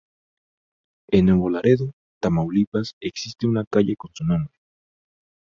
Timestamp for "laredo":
1.51-1.93